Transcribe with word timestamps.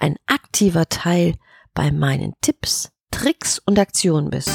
ein 0.00 0.16
aktiver 0.26 0.88
Teil 0.88 1.34
bei 1.74 1.92
meinen 1.92 2.34
Tipps, 2.40 2.90
Tricks 3.10 3.60
und 3.64 3.78
Aktionen 3.78 4.30
bist. 4.30 4.50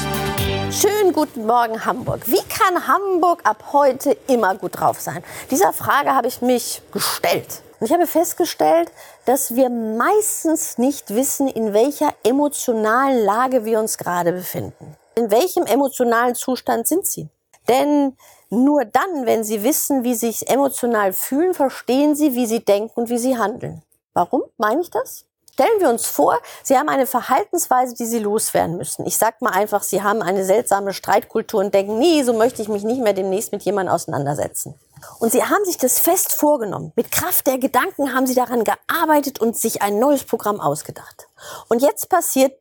Schönen 0.70 1.12
guten 1.12 1.46
Morgen 1.46 1.84
Hamburg. 1.84 2.26
Wie 2.26 2.42
kann 2.48 2.86
Hamburg 2.88 3.40
ab 3.44 3.72
heute 3.72 4.16
immer 4.26 4.56
gut 4.56 4.80
drauf 4.80 5.00
sein? 5.00 5.22
Dieser 5.50 5.72
Frage 5.72 6.14
habe 6.14 6.26
ich 6.26 6.42
mich 6.42 6.82
gestellt. 6.92 7.62
Und 7.78 7.86
ich 7.86 7.92
habe 7.92 8.06
festgestellt, 8.06 8.90
dass 9.26 9.54
wir 9.54 9.70
meistens 9.70 10.78
nicht 10.78 11.14
wissen, 11.14 11.46
in 11.46 11.72
welcher 11.72 12.12
emotionalen 12.24 13.24
Lage 13.24 13.64
wir 13.64 13.78
uns 13.78 13.98
gerade 13.98 14.32
befinden. 14.32 14.96
In 15.14 15.30
welchem 15.30 15.64
emotionalen 15.64 16.34
Zustand 16.34 16.88
sind 16.88 17.06
Sie? 17.06 17.28
Denn 17.68 18.16
nur 18.50 18.84
dann, 18.84 19.26
wenn 19.26 19.44
Sie 19.44 19.62
wissen, 19.62 20.04
wie 20.04 20.14
Sie 20.14 20.32
sich 20.32 20.48
emotional 20.50 21.12
fühlen, 21.12 21.54
verstehen 21.54 22.16
Sie, 22.16 22.34
wie 22.34 22.46
Sie 22.46 22.64
denken 22.64 22.92
und 22.94 23.10
wie 23.10 23.18
Sie 23.18 23.36
handeln. 23.36 23.82
Warum 24.14 24.42
meine 24.56 24.80
ich 24.80 24.90
das? 24.90 25.26
Stellen 25.56 25.80
wir 25.80 25.88
uns 25.88 26.04
vor, 26.04 26.38
Sie 26.62 26.76
haben 26.76 26.90
eine 26.90 27.06
Verhaltensweise, 27.06 27.94
die 27.94 28.04
Sie 28.04 28.18
loswerden 28.18 28.76
müssen. 28.76 29.06
Ich 29.06 29.16
sag 29.16 29.40
mal 29.40 29.54
einfach, 29.54 29.82
Sie 29.82 30.02
haben 30.02 30.20
eine 30.20 30.44
seltsame 30.44 30.92
Streitkultur 30.92 31.60
und 31.60 31.72
denken, 31.72 31.98
nee, 31.98 32.22
so 32.24 32.34
möchte 32.34 32.60
ich 32.60 32.68
mich 32.68 32.84
nicht 32.84 33.00
mehr 33.00 33.14
demnächst 33.14 33.52
mit 33.52 33.62
jemandem 33.62 33.94
auseinandersetzen. 33.94 34.74
Und 35.18 35.32
Sie 35.32 35.42
haben 35.42 35.64
sich 35.64 35.78
das 35.78 35.98
fest 35.98 36.34
vorgenommen. 36.34 36.92
Mit 36.94 37.10
Kraft 37.10 37.46
der 37.46 37.56
Gedanken 37.56 38.14
haben 38.14 38.26
Sie 38.26 38.34
daran 38.34 38.64
gearbeitet 38.64 39.40
und 39.40 39.56
sich 39.56 39.80
ein 39.80 39.98
neues 39.98 40.24
Programm 40.24 40.60
ausgedacht. 40.60 41.26
Und 41.70 41.80
jetzt 41.80 42.10
passiert 42.10 42.52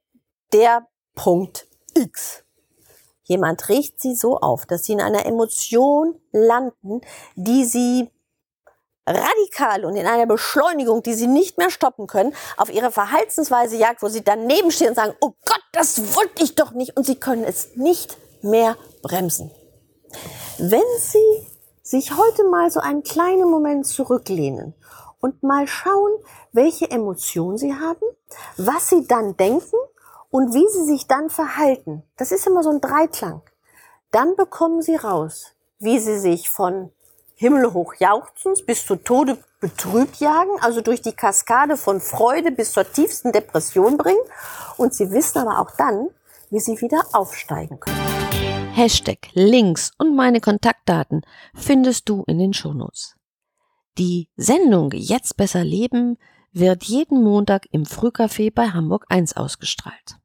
der 0.53 0.87
Punkt 1.15 1.67
X. 1.95 2.45
Jemand 3.23 3.67
regt 3.67 3.99
Sie 3.99 4.15
so 4.15 4.37
auf, 4.37 4.65
dass 4.65 4.85
Sie 4.85 4.93
in 4.93 5.01
einer 5.01 5.25
Emotion 5.25 6.15
landen, 6.31 7.01
die 7.35 7.65
Sie 7.65 8.09
radikal 9.05 9.85
und 9.85 9.95
in 9.95 10.07
einer 10.07 10.25
Beschleunigung, 10.25 11.03
die 11.03 11.13
sie 11.13 11.27
nicht 11.27 11.57
mehr 11.57 11.69
stoppen 11.69 12.07
können, 12.07 12.33
auf 12.57 12.73
ihre 12.73 12.91
Verhaltensweise 12.91 13.77
jagt, 13.77 14.01
wo 14.01 14.09
sie 14.09 14.23
daneben 14.23 14.71
stehen 14.71 14.89
und 14.89 14.95
sagen, 14.95 15.15
oh 15.21 15.33
Gott, 15.45 15.63
das 15.71 16.15
wollte 16.15 16.43
ich 16.43 16.55
doch 16.55 16.71
nicht 16.71 16.97
und 16.97 17.05
sie 17.05 17.15
können 17.15 17.43
es 17.43 17.75
nicht 17.75 18.17
mehr 18.41 18.77
bremsen. 19.01 19.51
Wenn 20.57 20.81
Sie 20.99 21.47
sich 21.81 22.17
heute 22.17 22.45
mal 22.45 22.71
so 22.71 22.79
einen 22.79 23.03
kleinen 23.03 23.49
Moment 23.49 23.85
zurücklehnen 23.85 24.73
und 25.19 25.43
mal 25.43 25.67
schauen, 25.67 26.11
welche 26.51 26.89
Emotionen 26.89 27.57
Sie 27.57 27.73
haben, 27.73 28.05
was 28.57 28.89
Sie 28.89 29.05
dann 29.05 29.35
denken 29.37 29.75
und 30.29 30.53
wie 30.53 30.67
Sie 30.69 30.85
sich 30.85 31.07
dann 31.07 31.29
verhalten, 31.29 32.03
das 32.17 32.31
ist 32.31 32.47
immer 32.47 32.63
so 32.63 32.69
ein 32.69 32.81
Dreiklang, 32.81 33.41
dann 34.11 34.35
bekommen 34.35 34.81
Sie 34.81 34.95
raus, 34.95 35.51
wie 35.79 35.99
Sie 35.99 36.17
sich 36.17 36.49
von 36.49 36.91
himmelhoch 37.35 37.93
jauchzens 37.99 38.65
bis 38.65 38.85
zu 38.85 38.95
Tode 38.95 39.37
betrübt 39.59 40.17
jagen, 40.17 40.57
also 40.61 40.81
durch 40.81 41.01
die 41.01 41.13
Kaskade 41.13 41.77
von 41.77 41.99
Freude 41.99 42.51
bis 42.51 42.71
zur 42.71 42.91
tiefsten 42.91 43.31
Depression 43.31 43.97
bringen. 43.97 44.19
Und 44.77 44.93
sie 44.93 45.11
wissen 45.11 45.39
aber 45.39 45.59
auch 45.59 45.71
dann, 45.77 46.09
wie 46.49 46.59
sie 46.59 46.79
wieder 46.81 47.01
aufsteigen 47.13 47.79
können. 47.79 47.97
Hashtag, 48.73 49.29
Links 49.33 49.91
und 49.97 50.15
meine 50.15 50.41
Kontaktdaten 50.41 51.21
findest 51.53 52.09
du 52.09 52.23
in 52.27 52.39
den 52.39 52.53
Shownotes. 52.53 53.15
Die 53.97 54.27
Sendung 54.35 54.91
Jetzt 54.91 55.37
besser 55.37 55.63
leben 55.63 56.17
wird 56.51 56.83
jeden 56.83 57.23
Montag 57.23 57.67
im 57.71 57.85
Frühcafé 57.85 58.53
bei 58.53 58.69
Hamburg 58.69 59.05
1 59.09 59.37
ausgestrahlt. 59.37 60.17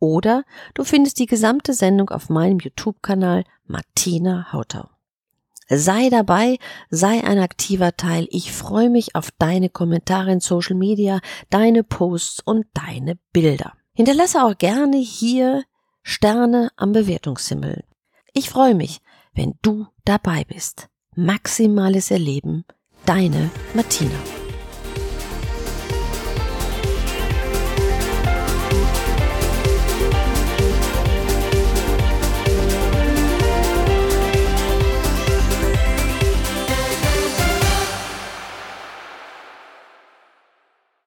Oder 0.00 0.44
du 0.74 0.84
findest 0.84 1.18
die 1.18 1.26
gesamte 1.26 1.74
Sendung 1.74 2.10
auf 2.10 2.28
meinem 2.28 2.60
YouTube-Kanal 2.60 3.44
Martina 3.66 4.52
Hautau. 4.52 4.88
Sei 5.68 6.08
dabei, 6.08 6.58
sei 6.88 7.22
ein 7.24 7.38
aktiver 7.38 7.96
Teil. 7.96 8.26
Ich 8.30 8.52
freue 8.52 8.88
mich 8.88 9.14
auf 9.14 9.30
deine 9.38 9.68
Kommentare 9.68 10.32
in 10.32 10.40
Social 10.40 10.76
Media, 10.76 11.20
deine 11.50 11.84
Posts 11.84 12.40
und 12.44 12.66
deine 12.72 13.18
Bilder. 13.32 13.74
Hinterlasse 13.94 14.42
auch 14.44 14.56
gerne 14.56 14.96
hier 14.96 15.64
Sterne 16.02 16.70
am 16.76 16.92
Bewertungshimmel. 16.92 17.84
Ich 18.32 18.48
freue 18.48 18.74
mich, 18.74 19.00
wenn 19.34 19.58
du 19.60 19.86
dabei 20.04 20.44
bist. 20.44 20.88
Maximales 21.14 22.10
Erleben, 22.10 22.64
deine 23.04 23.50
Martina. 23.74 24.37